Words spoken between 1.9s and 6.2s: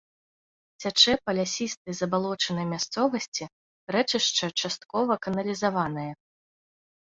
забалочанай мясцовасці, рэчышча часткова каналізаванае.